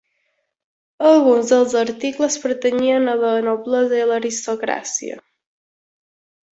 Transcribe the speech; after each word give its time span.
Alguns 1.09 1.51
dels 1.53 1.75
articles 1.83 2.39
pertanyien 2.47 3.13
a 3.13 3.17
la 3.23 3.37
noblesa 3.51 4.03
i 4.03 4.03
a 4.03 4.11
l'aristocràcia. 4.15 5.25